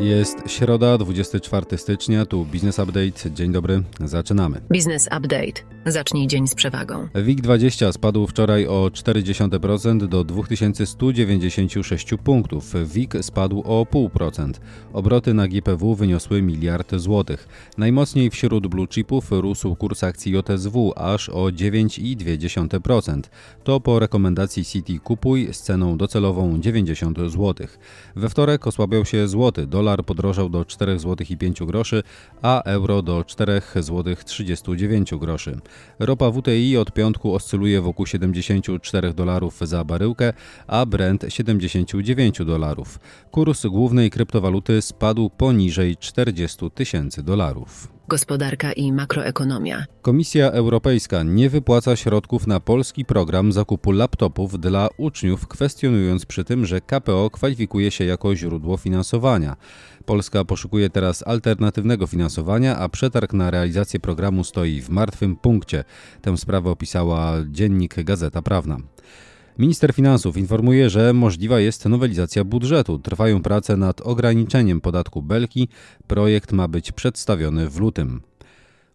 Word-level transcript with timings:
Jest 0.00 0.36
środa, 0.46 0.98
24 0.98 1.78
stycznia, 1.78 2.26
tu 2.26 2.44
Business 2.44 2.78
Update. 2.78 3.30
Dzień 3.30 3.52
dobry, 3.52 3.82
zaczynamy. 4.04 4.60
Business 4.70 5.06
Update. 5.06 5.70
Zacznij 5.86 6.26
dzień 6.26 6.48
z 6.48 6.54
przewagą. 6.54 7.08
WIG20 7.14 7.92
spadł 7.92 8.26
wczoraj 8.26 8.66
o 8.66 8.90
0,4% 8.92 10.06
do 10.06 10.24
2196 10.24 12.06
punktów. 12.24 12.74
WIG 12.86 13.14
spadł 13.20 13.62
o 13.64 13.84
0,5%. 13.84 14.52
Obroty 14.92 15.34
na 15.34 15.48
GPW 15.48 15.94
wyniosły 15.94 16.42
miliard 16.42 16.94
złotych. 16.96 17.48
Najmocniej 17.78 18.30
wśród 18.30 18.66
blue 18.66 18.88
chipów 18.88 19.30
rósł 19.30 19.76
kurs 19.76 20.04
akcji 20.04 20.32
JSW 20.32 20.92
aż 20.96 21.28
o 21.28 21.42
9,2%. 21.44 23.20
To 23.64 23.80
po 23.80 23.98
rekomendacji 23.98 24.64
City 24.64 24.98
Kupuj 24.98 25.48
z 25.52 25.60
ceną 25.60 25.96
docelową 25.96 26.58
90 26.60 27.18
zł. 27.18 27.54
We 28.16 28.28
wtorek 28.28 28.66
osłabiał 28.66 29.04
się 29.04 29.28
złoty, 29.28 29.66
dolar 29.66 29.89
podrożał 29.96 30.48
do 30.48 30.64
4 30.64 30.98
zł 30.98 31.26
i 31.30 31.36
5 31.36 31.62
groszy, 31.62 32.02
a 32.42 32.62
euro 32.62 33.02
do 33.02 33.24
4 33.24 33.60
zł 33.74 34.14
39 34.24 35.14
groszy. 35.14 35.58
Ropa 35.98 36.30
WTI 36.30 36.76
od 36.76 36.92
piątku 36.92 37.34
oscyluje 37.34 37.80
wokół 37.80 38.06
74 38.06 39.14
dolarów 39.14 39.58
za 39.60 39.84
baryłkę, 39.84 40.32
a 40.66 40.86
Brent 40.86 41.24
79 41.28 42.38
dolarów. 42.46 42.98
Kurs 43.30 43.66
głównej 43.66 44.10
kryptowaluty 44.10 44.82
spadł 44.82 45.30
poniżej 45.30 45.96
40 45.96 46.70
tysięcy 46.70 47.22
dolarów. 47.22 47.99
Gospodarka 48.10 48.72
i 48.72 48.92
makroekonomia. 48.92 49.84
Komisja 50.02 50.50
Europejska 50.50 51.22
nie 51.22 51.50
wypłaca 51.50 51.96
środków 51.96 52.46
na 52.46 52.60
polski 52.60 53.04
program 53.04 53.52
zakupu 53.52 53.92
laptopów 53.92 54.60
dla 54.60 54.88
uczniów, 54.96 55.48
kwestionując 55.48 56.26
przy 56.26 56.44
tym, 56.44 56.66
że 56.66 56.80
KPO 56.80 57.30
kwalifikuje 57.30 57.90
się 57.90 58.04
jako 58.04 58.36
źródło 58.36 58.76
finansowania. 58.76 59.56
Polska 60.04 60.44
poszukuje 60.44 60.90
teraz 60.90 61.26
alternatywnego 61.26 62.06
finansowania, 62.06 62.76
a 62.76 62.88
przetarg 62.88 63.32
na 63.32 63.50
realizację 63.50 64.00
programu 64.00 64.44
stoi 64.44 64.80
w 64.80 64.88
martwym 64.88 65.36
punkcie. 65.36 65.84
Tę 66.22 66.36
sprawę 66.36 66.70
opisała 66.70 67.36
dziennik 67.50 67.94
Gazeta 68.04 68.42
Prawna. 68.42 68.76
Minister 69.60 69.94
Finansów 69.94 70.36
informuje, 70.36 70.90
że 70.90 71.12
możliwa 71.12 71.60
jest 71.60 71.84
nowelizacja 71.84 72.44
budżetu. 72.44 72.98
Trwają 72.98 73.42
prace 73.42 73.76
nad 73.76 74.00
ograniczeniem 74.00 74.80
podatku 74.80 75.22
Belki. 75.22 75.68
Projekt 76.06 76.52
ma 76.52 76.68
być 76.68 76.92
przedstawiony 76.92 77.70
w 77.70 77.80
lutym. 77.80 78.29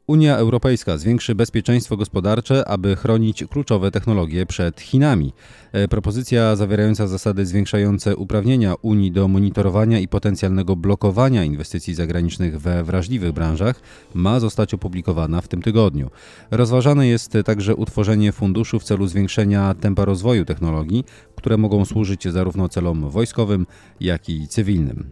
Unia 0.07 0.37
Europejska 0.37 0.97
zwiększy 0.97 1.35
bezpieczeństwo 1.35 1.97
gospodarcze, 1.97 2.67
aby 2.67 2.95
chronić 2.95 3.43
kluczowe 3.49 3.91
technologie 3.91 4.45
przed 4.45 4.81
Chinami. 4.81 5.33
E, 5.71 5.87
propozycja 5.87 6.55
zawierająca 6.55 7.07
zasady 7.07 7.45
zwiększające 7.45 8.15
uprawnienia 8.15 8.73
Unii 8.81 9.11
do 9.11 9.27
monitorowania 9.27 9.99
i 9.99 10.07
potencjalnego 10.07 10.75
blokowania 10.75 11.43
inwestycji 11.43 11.93
zagranicznych 11.93 12.61
we 12.61 12.83
wrażliwych 12.83 13.31
branżach 13.31 13.81
ma 14.13 14.39
zostać 14.39 14.73
opublikowana 14.73 15.41
w 15.41 15.47
tym 15.47 15.61
tygodniu. 15.61 16.09
Rozważane 16.51 17.07
jest 17.07 17.37
także 17.45 17.75
utworzenie 17.75 18.31
funduszu 18.31 18.79
w 18.79 18.83
celu 18.83 19.07
zwiększenia 19.07 19.73
tempa 19.73 20.05
rozwoju 20.05 20.45
technologii, 20.45 21.03
które 21.35 21.57
mogą 21.57 21.85
służyć 21.85 22.27
zarówno 22.27 22.69
celom 22.69 23.09
wojskowym, 23.09 23.65
jak 23.99 24.29
i 24.29 24.47
cywilnym. 24.47 25.09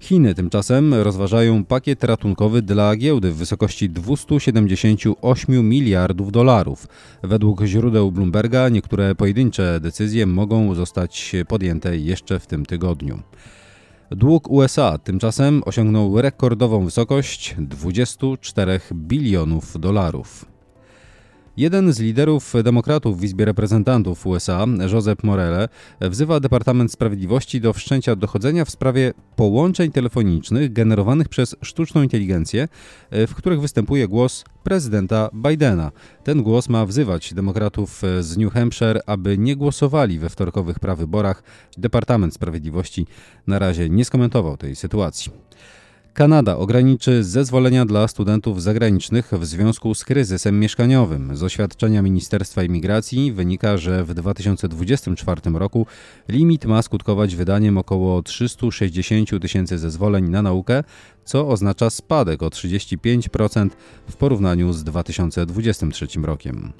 Chiny 0.00 0.34
tymczasem 0.34 0.94
rozważają 0.94 1.64
pakiet 1.64 2.04
ratunkowy 2.04 2.62
dla 2.62 2.96
giełdy 2.96 3.30
w 3.30 3.36
wysokości 3.36 3.90
278 3.90 5.68
miliardów 5.68 6.32
dolarów. 6.32 6.86
Według 7.22 7.62
źródeł 7.62 8.12
Bloomberga 8.12 8.68
niektóre 8.68 9.14
pojedyncze 9.14 9.80
decyzje 9.80 10.26
mogą 10.26 10.74
zostać 10.74 11.32
podjęte 11.48 11.96
jeszcze 11.96 12.38
w 12.40 12.46
tym 12.46 12.66
tygodniu. 12.66 13.22
Dług 14.10 14.50
USA 14.50 14.98
tymczasem 14.98 15.62
osiągnął 15.66 16.20
rekordową 16.20 16.84
wysokość 16.84 17.54
24 17.58 18.80
bilionów 18.94 19.80
dolarów. 19.80 20.55
Jeden 21.56 21.92
z 21.92 22.00
liderów 22.00 22.54
demokratów 22.64 23.20
w 23.20 23.24
Izbie 23.24 23.44
Reprezentantów 23.44 24.26
USA, 24.26 24.66
Josep 24.92 25.24
Morele, 25.24 25.68
wzywa 26.00 26.40
Departament 26.40 26.92
Sprawiedliwości 26.92 27.60
do 27.60 27.72
wszczęcia 27.72 28.16
dochodzenia 28.16 28.64
w 28.64 28.70
sprawie 28.70 29.12
połączeń 29.36 29.90
telefonicznych 29.92 30.72
generowanych 30.72 31.28
przez 31.28 31.56
sztuczną 31.62 32.02
inteligencję, 32.02 32.68
w 33.10 33.34
których 33.34 33.60
występuje 33.60 34.08
głos 34.08 34.44
prezydenta 34.62 35.30
Bidena. 35.34 35.92
Ten 36.24 36.42
głos 36.42 36.68
ma 36.68 36.86
wzywać 36.86 37.34
demokratów 37.34 38.02
z 38.20 38.36
New 38.36 38.52
Hampshire, 38.52 39.00
aby 39.06 39.38
nie 39.38 39.56
głosowali 39.56 40.18
we 40.18 40.28
wtorkowych 40.28 40.78
prawyborach. 40.78 41.42
Departament 41.78 42.34
Sprawiedliwości 42.34 43.06
na 43.46 43.58
razie 43.58 43.90
nie 43.90 44.04
skomentował 44.04 44.56
tej 44.56 44.76
sytuacji. 44.76 45.32
Kanada 46.16 46.56
ograniczy 46.56 47.24
zezwolenia 47.24 47.84
dla 47.86 48.08
studentów 48.08 48.62
zagranicznych 48.62 49.30
w 49.32 49.46
związku 49.46 49.94
z 49.94 50.04
kryzysem 50.04 50.60
mieszkaniowym. 50.60 51.36
Z 51.36 51.42
oświadczenia 51.42 52.02
Ministerstwa 52.02 52.62
Imigracji 52.62 53.32
wynika, 53.32 53.76
że 53.76 54.04
w 54.04 54.14
2024 54.14 55.40
roku 55.54 55.86
limit 56.28 56.64
ma 56.64 56.82
skutkować 56.82 57.36
wydaniem 57.36 57.78
około 57.78 58.22
360 58.22 59.30
tysięcy 59.40 59.78
zezwoleń 59.78 60.28
na 60.28 60.42
naukę, 60.42 60.84
co 61.24 61.48
oznacza 61.48 61.90
spadek 61.90 62.42
o 62.42 62.48
35% 62.48 63.70
w 64.08 64.16
porównaniu 64.16 64.72
z 64.72 64.84
2023 64.84 66.06
rokiem. 66.22 66.72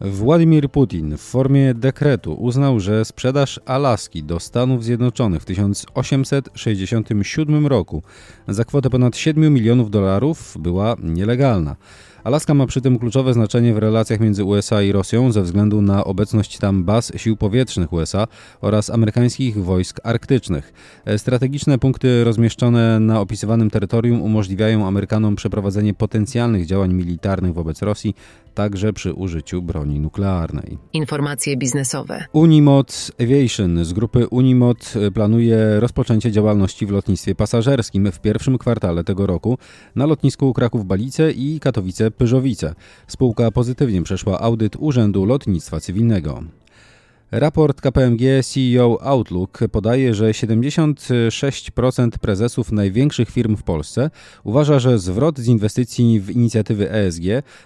Władimir 0.00 0.70
Putin 0.70 1.16
w 1.16 1.20
formie 1.20 1.74
dekretu 1.74 2.34
uznał, 2.34 2.80
że 2.80 3.04
sprzedaż 3.04 3.60
Alaski 3.66 4.22
do 4.22 4.40
Stanów 4.40 4.84
Zjednoczonych 4.84 5.42
w 5.42 5.44
1867 5.44 7.66
roku 7.66 8.02
za 8.48 8.64
kwotę 8.64 8.90
ponad 8.90 9.16
7 9.16 9.54
milionów 9.54 9.90
dolarów 9.90 10.56
była 10.58 10.96
nielegalna. 11.02 11.76
Alaska 12.24 12.54
ma 12.54 12.66
przy 12.66 12.80
tym 12.80 12.98
kluczowe 12.98 13.34
znaczenie 13.34 13.74
w 13.74 13.78
relacjach 13.78 14.20
między 14.20 14.44
USA 14.44 14.82
i 14.82 14.92
Rosją 14.92 15.32
ze 15.32 15.42
względu 15.42 15.82
na 15.82 16.04
obecność 16.04 16.58
tam 16.58 16.84
baz 16.84 17.12
sił 17.16 17.36
powietrznych 17.36 17.92
USA 17.92 18.26
oraz 18.60 18.90
amerykańskich 18.90 19.64
wojsk 19.64 20.00
arktycznych. 20.04 20.72
Strategiczne 21.16 21.78
punkty 21.78 22.24
rozmieszczone 22.24 23.00
na 23.00 23.20
opisywanym 23.20 23.70
terytorium 23.70 24.22
umożliwiają 24.22 24.86
Amerykanom 24.86 25.36
przeprowadzenie 25.36 25.94
potencjalnych 25.94 26.66
działań 26.66 26.94
militarnych 26.94 27.54
wobec 27.54 27.82
Rosji, 27.82 28.14
także 28.54 28.92
przy 28.92 29.12
użyciu 29.12 29.62
broni 29.62 30.00
nuklearnej. 30.00 30.78
Informacje 30.92 31.56
biznesowe. 31.56 32.24
Unimod 32.32 33.10
Aviation 33.20 33.84
z 33.84 33.92
grupy 33.92 34.28
Unimod 34.28 34.94
planuje 35.14 35.80
rozpoczęcie 35.80 36.32
działalności 36.32 36.86
w 36.86 36.90
lotnictwie 36.90 37.34
pasażerskim 37.34 38.12
w 38.12 38.20
pierwszym 38.20 38.58
kwartale 38.58 39.04
tego 39.04 39.26
roku 39.26 39.58
na 39.96 40.06
lotnisku 40.06 40.52
Kraków-Balice 40.52 41.32
i 41.32 41.60
Katowice-Pyżowice. 42.10 42.74
Spółka 43.06 43.50
pozytywnie 43.50 44.02
przeszła 44.02 44.40
audyt 44.40 44.76
Urzędu 44.78 45.24
Lotnictwa 45.24 45.80
Cywilnego. 45.80 46.42
Raport 47.30 47.80
KPMG 47.80 48.20
CEO 48.42 48.98
Outlook 49.02 49.58
podaje, 49.72 50.14
że 50.14 50.30
76% 50.30 52.10
prezesów 52.20 52.72
największych 52.72 53.30
firm 53.30 53.56
w 53.56 53.62
Polsce 53.62 54.10
uważa, 54.44 54.78
że 54.78 54.98
zwrot 54.98 55.38
z 55.38 55.46
inwestycji 55.46 56.20
w 56.20 56.30
inicjatywy 56.30 56.90
ESG, 56.90 57.22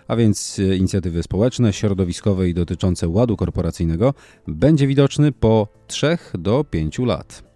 a 0.08 0.16
więc 0.16 0.58
inicjatywy 0.78 1.22
społeczne, 1.22 1.72
środowiskowe 1.72 2.48
i 2.48 2.54
dotyczące 2.54 3.08
ładu 3.08 3.36
korporacyjnego, 3.36 4.14
będzie 4.48 4.86
widoczny 4.86 5.32
po 5.32 5.68
3 5.86 6.18
do 6.34 6.64
5 6.64 6.98
lat. 6.98 7.53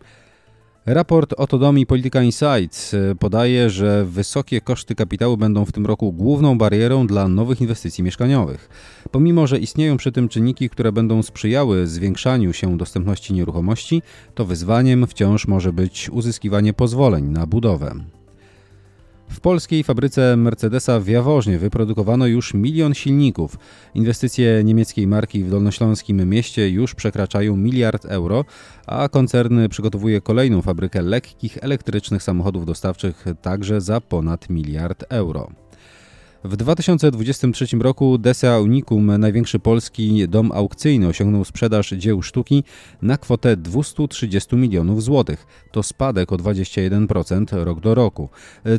Raport 0.91 1.35
Otodom 1.37 1.79
i 1.79 1.87
Polityka 1.87 2.23
Insights 2.23 2.95
e, 2.95 3.15
podaje, 3.15 3.71
że 3.71 4.05
wysokie 4.05 4.61
koszty 4.61 4.95
kapitału 4.95 5.37
będą 5.37 5.65
w 5.65 5.73
tym 5.73 5.87
roku 5.87 6.13
główną 6.13 6.59
barierą 6.59 7.07
dla 7.07 7.29
nowych 7.29 7.61
inwestycji 7.61 8.05
mieszkaniowych. 8.05 8.69
Pomimo, 9.11 9.47
że 9.47 9.59
istnieją 9.59 9.97
przy 9.97 10.13
tym 10.13 10.29
czynniki, 10.29 10.71
które 10.71 10.93
będą 10.93 11.23
sprzyjały 11.23 11.87
zwiększaniu 11.87 12.53
się 12.53 12.77
dostępności 12.77 13.35
nieruchomości, 13.35 14.03
to 14.35 14.45
wyzwaniem 14.45 15.07
wciąż 15.07 15.47
może 15.47 15.73
być 15.73 16.11
uzyskiwanie 16.11 16.73
pozwoleń 16.73 17.25
na 17.25 17.47
budowę. 17.47 17.95
W 19.29 19.41
polskiej 19.41 19.85
fabryce 19.85 20.37
Mercedesa 20.37 21.01
w 21.01 21.09
Jaworznie 21.09 21.59
wyprodukowano 21.59 22.27
już 22.27 22.55
milion 22.55 22.95
silników. 22.95 23.57
Inwestycje 23.95 24.65
niemieckiej 24.65 25.07
marki 25.07 25.45
w 25.45 25.51
dolnośląskim 25.51 26.31
mieście 26.31 26.71
już 26.71 26.95
przekraczają 26.95 27.57
miliard 27.57 28.05
euro, 28.05 28.45
a 28.87 29.09
koncern 29.09 29.69
przygotowuje 29.69 30.21
kolejną 30.21 30.63
fabrykę 30.63 31.03
lekkich 31.03 31.59
elektrycznych 31.61 32.23
samochodów 32.23 32.67
dostawczych 32.67 33.25
także 33.43 33.81
za 33.81 34.01
ponad 34.01 34.51
miliard 34.51 35.05
euro. 35.09 35.51
W 36.45 36.57
2023 36.57 37.67
roku 37.77 38.19
Desa 38.19 38.61
Unicum, 38.61 39.19
największy 39.19 39.59
polski 39.59 40.29
dom 40.29 40.53
aukcyjny, 40.53 41.09
osiągnął 41.09 41.45
sprzedaż 41.45 41.91
dzieł 41.91 42.23
sztuki 42.23 42.65
na 43.03 43.17
kwotę 43.17 43.57
230 43.57 44.57
milionów 44.57 45.03
złotych. 45.03 45.47
To 45.73 45.83
spadek 45.83 46.33
o 46.33 46.37
21% 46.37 47.65
rok 47.65 47.81
do 47.81 47.95
roku. 47.95 48.29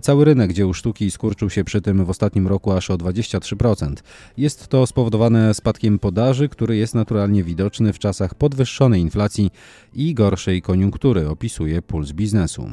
Cały 0.02 0.26
rynek 0.26 0.54
dzieł 0.54 0.74
sztuki 0.74 1.12
skurczył 1.12 1.50
się 1.50 1.64
przy 1.64 1.82
tym 1.82 2.06
w 2.06 2.10
ostatnim 2.10 2.48
roku 2.48 2.72
aż 2.72 2.92
o 2.92 2.98
23%. 2.98 3.94
Jest 4.38 4.68
to 4.68 4.88
spowodowane 4.88 5.54
spadkiem 5.54 6.00
podaży, 6.00 6.50
który 6.50 6.78
jest 6.78 6.96
naturalnie 6.96 7.44
widoczny 7.44 7.94
w 7.94 8.00
czasach 8.00 8.36
podwyższonej 8.36 9.02
inflacji 9.02 9.52
i 9.94 10.14
gorszej 10.14 10.62
koniunktury, 10.62 11.30
opisuje 11.30 11.82
Puls 11.82 12.12
Biznesu. 12.12 12.70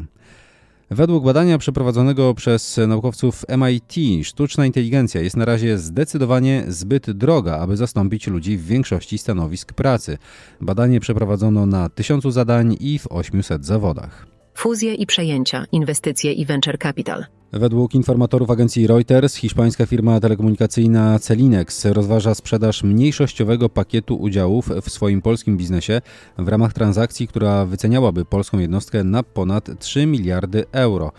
Według 0.90 1.24
badania 1.24 1.58
przeprowadzonego 1.58 2.34
przez 2.34 2.80
naukowców 2.88 3.44
MIT, 3.58 4.26
sztuczna 4.26 4.66
inteligencja 4.66 5.20
jest 5.20 5.36
na 5.36 5.44
razie 5.44 5.78
zdecydowanie 5.78 6.64
zbyt 6.68 7.10
droga, 7.10 7.58
aby 7.58 7.76
zastąpić 7.76 8.26
ludzi 8.26 8.56
w 8.56 8.66
większości 8.66 9.18
stanowisk 9.18 9.72
pracy. 9.72 10.18
Badanie 10.60 11.00
przeprowadzono 11.00 11.66
na 11.66 11.88
tysiącu 11.88 12.30
zadań 12.30 12.76
i 12.80 12.98
w 12.98 13.06
800 13.10 13.64
zawodach. 13.66 14.26
Fuzje 14.54 14.94
i 14.94 15.06
przejęcia, 15.06 15.64
inwestycje 15.72 16.32
i 16.32 16.44
venture 16.46 16.78
capital. 16.78 17.26
Według 17.52 17.94
informatorów 17.94 18.50
agencji 18.50 18.86
Reuters, 18.86 19.34
hiszpańska 19.34 19.86
firma 19.86 20.20
telekomunikacyjna 20.20 21.18
Celinex 21.18 21.84
rozważa 21.84 22.34
sprzedaż 22.34 22.82
mniejszościowego 22.82 23.68
pakietu 23.68 24.16
udziałów 24.16 24.68
w 24.82 24.90
swoim 24.90 25.22
polskim 25.22 25.56
biznesie 25.56 26.00
w 26.38 26.48
ramach 26.48 26.72
transakcji, 26.72 27.28
która 27.28 27.66
wyceniałaby 27.66 28.24
polską 28.24 28.58
jednostkę 28.58 29.04
na 29.04 29.22
ponad 29.22 29.78
3 29.78 30.06
miliardy 30.06 30.64
euro. 30.72 31.12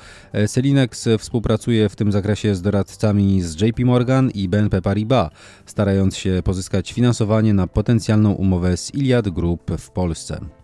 Celinex 0.47 1.09
współpracuje 1.17 1.89
w 1.89 1.95
tym 1.95 2.11
zakresie 2.11 2.55
z 2.55 2.61
doradcami 2.61 3.41
z 3.41 3.61
JP 3.61 3.85
Morgan 3.85 4.31
i 4.31 4.49
BNP 4.49 4.81
Paribas, 4.81 5.29
starając 5.65 6.17
się 6.17 6.41
pozyskać 6.43 6.93
finansowanie 6.93 7.53
na 7.53 7.67
potencjalną 7.67 8.31
umowę 8.31 8.77
z 8.77 8.93
Iliad 8.93 9.29
Group 9.29 9.71
w 9.77 9.89
Polsce. 9.89 10.56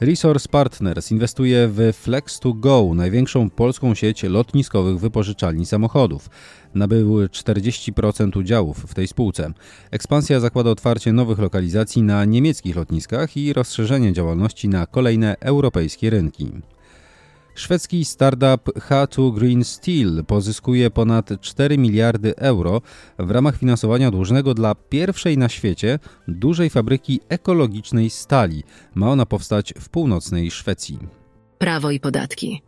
Resource 0.00 0.48
Partners 0.48 1.12
inwestuje 1.12 1.68
w 1.68 1.78
Flex2Go, 1.78 2.94
największą 2.94 3.50
polską 3.50 3.94
sieć 3.94 4.22
lotniskowych 4.22 4.98
wypożyczalni 4.98 5.66
samochodów. 5.66 6.30
Nabył 6.74 7.18
40% 7.26 8.38
udziałów 8.38 8.78
w 8.78 8.94
tej 8.94 9.08
spółce. 9.08 9.52
Ekspansja 9.90 10.40
zakłada 10.40 10.70
otwarcie 10.70 11.12
nowych 11.12 11.38
lokalizacji 11.38 12.02
na 12.02 12.24
niemieckich 12.24 12.76
lotniskach 12.76 13.36
i 13.36 13.52
rozszerzenie 13.52 14.12
działalności 14.12 14.68
na 14.68 14.86
kolejne 14.86 15.36
europejskie 15.40 16.10
rynki. 16.10 16.52
Szwedzki 17.58 18.04
startup 18.04 18.64
H2 18.64 19.34
Green 19.34 19.64
Steel 19.64 20.24
pozyskuje 20.24 20.90
ponad 20.90 21.30
4 21.40 21.78
miliardy 21.78 22.36
euro 22.36 22.82
w 23.18 23.30
ramach 23.30 23.56
finansowania 23.56 24.10
dłużnego 24.10 24.54
dla 24.54 24.74
pierwszej 24.74 25.38
na 25.38 25.48
świecie 25.48 25.98
dużej 26.28 26.70
fabryki 26.70 27.20
ekologicznej 27.28 28.10
stali. 28.10 28.62
Ma 28.94 29.10
ona 29.10 29.26
powstać 29.26 29.74
w 29.80 29.88
północnej 29.88 30.50
Szwecji. 30.50 30.98
Prawo 31.58 31.90
i 31.90 32.00
podatki. 32.00 32.67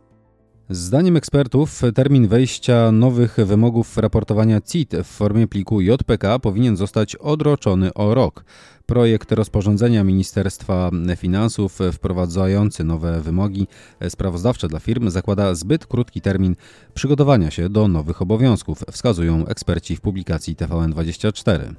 Zdaniem 0.73 1.17
ekspertów 1.17 1.81
termin 1.95 2.27
wejścia 2.27 2.91
nowych 2.91 3.37
wymogów 3.45 3.97
raportowania 3.97 4.61
CIT 4.61 4.95
w 5.03 5.07
formie 5.07 5.47
pliku 5.47 5.81
JPK 5.81 6.39
powinien 6.39 6.77
zostać 6.77 7.15
odroczony 7.15 7.93
o 7.93 8.15
rok. 8.15 8.43
Projekt 8.85 9.31
rozporządzenia 9.31 10.03
Ministerstwa 10.03 10.91
Finansów 11.17 11.79
wprowadzający 11.93 12.83
nowe 12.83 13.21
wymogi 13.21 13.67
sprawozdawcze 14.09 14.67
dla 14.67 14.79
firm 14.79 15.09
zakłada 15.09 15.55
zbyt 15.55 15.85
krótki 15.85 16.21
termin 16.21 16.55
przygotowania 16.93 17.51
się 17.51 17.69
do 17.69 17.87
nowych 17.87 18.21
obowiązków, 18.21 18.83
wskazują 18.91 19.47
eksperci 19.47 19.95
w 19.95 20.01
publikacji 20.01 20.55
TVN24. 20.55 21.73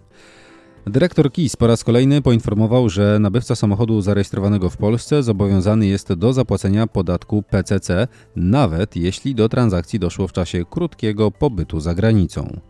Dyrektor 0.86 1.32
KIS 1.32 1.56
po 1.56 1.66
raz 1.66 1.84
kolejny 1.84 2.22
poinformował, 2.22 2.88
że 2.88 3.18
nabywca 3.20 3.54
samochodu 3.54 4.00
zarejestrowanego 4.00 4.70
w 4.70 4.76
Polsce 4.76 5.22
zobowiązany 5.22 5.86
jest 5.86 6.12
do 6.12 6.32
zapłacenia 6.32 6.86
podatku 6.86 7.42
PCC, 7.42 8.08
nawet 8.36 8.96
jeśli 8.96 9.34
do 9.34 9.48
transakcji 9.48 9.98
doszło 9.98 10.28
w 10.28 10.32
czasie 10.32 10.64
krótkiego 10.70 11.30
pobytu 11.30 11.80
za 11.80 11.94
granicą. 11.94 12.60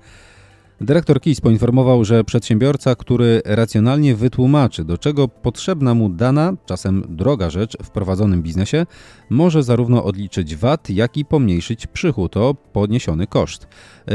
Dyrektor 0.83 1.21
KIS 1.21 1.41
poinformował, 1.41 2.05
że 2.05 2.25
przedsiębiorca, 2.25 2.95
który 2.95 3.43
racjonalnie 3.45 4.15
wytłumaczy, 4.15 4.85
do 4.85 4.99
czego 4.99 5.29
potrzebna 5.29 5.95
mu 5.95 6.09
dana, 6.09 6.53
czasem 6.67 7.05
droga 7.09 7.51
rzecz 7.51 7.77
w 7.83 7.91
prowadzonym 7.91 8.43
biznesie, 8.43 8.87
może 9.31 9.63
zarówno 9.63 10.05
odliczyć 10.05 10.57
VAT, 10.57 10.91
jak 10.91 11.17
i 11.17 11.25
pomniejszyć 11.25 11.87
przychód 11.87 12.37
o 12.37 12.55
podniesiony 12.55 13.27
koszt. 13.27 13.67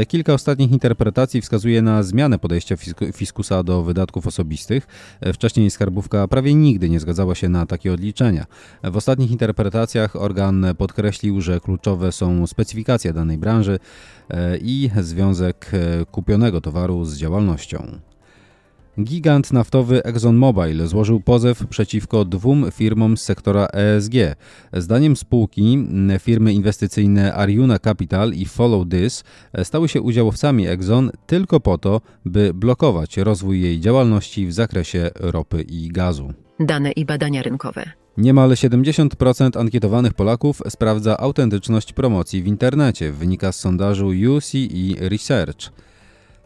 Kilka 0.08 0.34
ostatnich 0.34 0.72
interpretacji 0.72 1.40
wskazuje 1.40 1.82
na 1.82 2.02
zmianę 2.02 2.38
podejścia 2.38 2.76
fiskusa 3.12 3.62
do 3.62 3.82
wydatków 3.82 4.26
osobistych. 4.26 4.86
Wcześniej 5.34 5.70
skarbówka 5.70 6.28
prawie 6.28 6.54
nigdy 6.54 6.90
nie 6.90 7.00
zgadzała 7.00 7.34
się 7.34 7.48
na 7.48 7.66
takie 7.66 7.92
odliczenia. 7.92 8.46
W 8.84 8.96
ostatnich 8.96 9.30
interpretacjach 9.30 10.16
organ 10.16 10.66
podkreślił, 10.78 11.40
że 11.40 11.60
kluczowe 11.60 12.12
są 12.12 12.46
specyfikacje 12.46 13.12
danej 13.12 13.38
branży 13.38 13.78
i 14.60 14.90
związek 15.00 15.70
kupionego 16.10 16.57
towaru 16.60 17.04
z 17.04 17.16
działalnością. 17.16 17.98
Gigant 19.04 19.52
naftowy 19.52 20.04
ExxonMobil 20.04 20.86
złożył 20.86 21.20
pozew 21.20 21.66
przeciwko 21.66 22.24
dwóm 22.24 22.66
firmom 22.72 23.16
z 23.16 23.22
sektora 23.22 23.66
ESG. 23.66 24.12
Zdaniem 24.72 25.16
spółki 25.16 25.86
firmy 26.18 26.52
inwestycyjne 26.52 27.34
Ariuna 27.34 27.78
Capital 27.78 28.32
i 28.32 28.46
Follow 28.46 28.88
This 28.88 29.24
stały 29.64 29.88
się 29.88 30.02
udziałowcami 30.02 30.66
Exxon 30.66 31.10
tylko 31.26 31.60
po 31.60 31.78
to, 31.78 32.00
by 32.24 32.54
blokować 32.54 33.16
rozwój 33.16 33.60
jej 33.60 33.80
działalności 33.80 34.46
w 34.46 34.52
zakresie 34.52 35.10
ropy 35.14 35.62
i 35.62 35.88
gazu. 35.88 36.32
Dane 36.60 36.92
i 36.92 37.04
badania 37.04 37.42
rynkowe. 37.42 37.90
Niemal 38.16 38.50
70% 38.50 39.60
ankietowanych 39.60 40.14
Polaków 40.14 40.62
sprawdza 40.68 41.18
autentyczność 41.18 41.92
promocji 41.92 42.42
w 42.42 42.46
internecie, 42.46 43.12
wynika 43.12 43.52
z 43.52 43.60
sondażu 43.60 44.06
UCE 44.36 45.08
Research. 45.08 45.70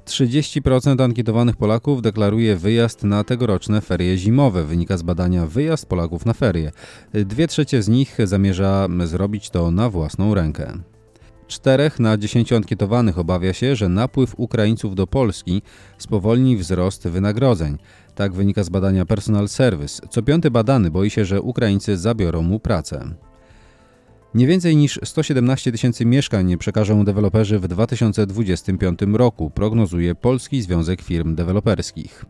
30% 0.06 1.04
ankietowanych 1.04 1.56
Polaków 1.56 2.02
deklaruje 2.02 2.56
wyjazd 2.56 3.04
na 3.04 3.25
tegoroczne 3.25 3.81
ferie 3.81 4.19
zimowe, 4.19 4.64
wynika 4.64 4.96
z 4.96 5.02
badania 5.02 5.46
Wyjazd 5.46 5.87
Polaków 5.87 6.26
na 6.26 6.32
ferie. 6.32 6.72
Dwie 7.14 7.49
trzecie 7.49 7.82
z 7.82 7.88
nich 7.88 8.19
zamierza 8.25 8.88
zrobić 9.04 9.50
to 9.50 9.70
na 9.70 9.90
własną 9.90 10.34
rękę. 10.34 10.72
4 11.46 11.90
na 11.99 12.19
10 12.19 12.52
ankietowanych 12.52 13.19
obawia 13.19 13.52
się, 13.52 13.76
że 13.76 13.88
napływ 13.88 14.34
Ukraińców 14.37 14.94
do 14.94 15.06
Polski 15.06 15.62
spowolni 15.99 16.56
wzrost 16.56 17.08
wynagrodzeń. 17.08 17.78
Tak 18.14 18.32
wynika 18.32 18.64
z 18.64 18.69
badania 18.69 19.06
Personal 19.06 19.48
Service. 19.48 20.08
Co 20.10 20.22
piąty 20.22 20.50
badany 20.50 20.90
boi 20.90 21.10
się, 21.10 21.25
że 21.25 21.43
Ukraińcy 21.43 21.96
zabiorą 21.96 22.43
mu 22.43 22.60
pracę. 22.60 23.14
Nie 24.34 24.46
więcej 24.46 24.76
niż 24.76 25.00
117 25.05 25.73
tysięcy 25.73 26.05
mieszkań 26.05 26.58
przekażą 26.58 27.05
deweloperzy 27.05 27.58
w 27.58 27.69
2025 27.69 28.99
roku, 29.12 29.50
prognozuje 29.50 30.14
Polski 30.14 30.62
Związek 30.62 31.02
Firm 31.02 31.34
Deweloperskich. 31.34 32.25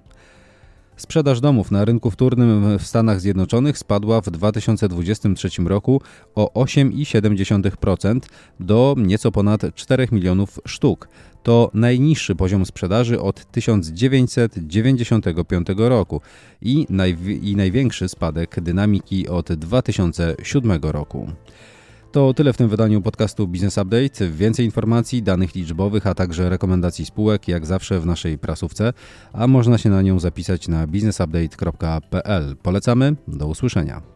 Sprzedaż 0.96 1.40
domów 1.40 1.70
na 1.70 1.84
rynku 1.84 2.10
wtórnym 2.10 2.78
w 2.78 2.86
Stanach 2.86 3.20
Zjednoczonych 3.20 3.78
spadła 3.78 4.20
w 4.20 4.30
2023 4.30 5.48
roku 5.64 6.00
o 6.34 6.64
8,7% 6.64 8.20
do 8.60 8.94
nieco 8.98 9.32
ponad 9.32 9.62
4 9.74 10.08
milionów 10.12 10.60
sztuk. 10.66 11.08
To 11.42 11.70
najniższy 11.74 12.34
poziom 12.34 12.66
sprzedaży 12.66 13.20
od 13.20 13.52
1995 13.52 15.66
roku 15.76 16.20
i, 16.62 16.86
najwi- 16.90 17.38
i 17.42 17.56
największy 17.56 18.08
spadek 18.08 18.60
dynamiki 18.60 19.28
od 19.28 19.52
2007 19.52 20.80
roku. 20.82 21.28
To 22.12 22.34
tyle 22.34 22.52
w 22.52 22.56
tym 22.56 22.68
wydaniu 22.68 23.02
podcastu 23.02 23.48
Business 23.48 23.78
Update. 23.78 24.28
Więcej 24.30 24.64
informacji, 24.64 25.22
danych 25.22 25.54
liczbowych, 25.54 26.06
a 26.06 26.14
także 26.14 26.50
rekomendacji 26.50 27.06
spółek, 27.06 27.48
jak 27.48 27.66
zawsze 27.66 28.00
w 28.00 28.06
naszej 28.06 28.38
prasówce, 28.38 28.92
a 29.32 29.46
można 29.46 29.78
się 29.78 29.90
na 29.90 30.02
nią 30.02 30.18
zapisać 30.20 30.68
na 30.68 30.86
businessupdate.pl. 30.86 32.56
Polecamy, 32.62 33.16
do 33.28 33.46
usłyszenia. 33.46 34.11